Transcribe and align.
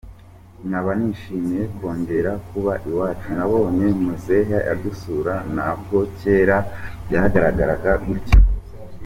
Nkaba 0.67 0.91
nishimiye 0.99 1.61
kongera 1.75 2.31
kuba 2.47 2.73
iwacu, 2.89 3.27
nabonye 3.37 3.87
muzehe 4.03 4.57
adusura, 4.73 5.33
ntabwo 5.53 5.97
kera 6.19 6.57
byagaragaraga 7.05 7.91
gutya. 8.05 8.39